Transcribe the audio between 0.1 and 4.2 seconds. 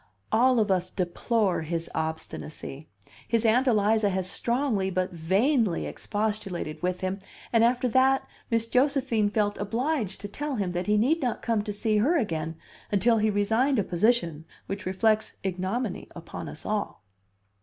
"All of us deplore his obstinacy. His Aunt Eliza